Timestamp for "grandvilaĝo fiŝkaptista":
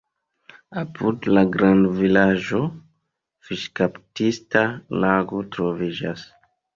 1.57-4.63